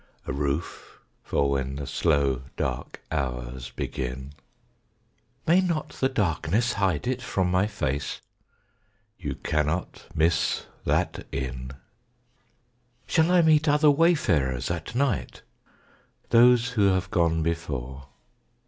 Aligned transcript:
A 0.25 0.33
roof 0.33 0.99
for 1.23 1.51
when 1.51 1.75
the 1.75 1.85
slow 1.85 2.41
dark 2.57 3.01
hours 3.11 3.69
begin. 3.69 4.33
May 5.45 5.61
not 5.61 5.89
the 5.89 6.09
darkness 6.09 6.73
hide 6.73 7.05
it 7.05 7.21
from 7.21 7.51
my 7.51 7.67
face? 7.67 8.19
You 9.19 9.35
cannot 9.35 10.07
miss 10.15 10.65
that 10.85 11.27
inn. 11.31 11.73
Shall 13.05 13.31
I 13.31 13.43
meet 13.43 13.69
other 13.69 13.91
wayfarers 13.91 14.71
at 14.71 14.95
night? 14.95 15.43
Those 16.31 16.69
who 16.71 16.85
have 16.87 17.11
gone 17.11 17.43
before. 17.43 18.07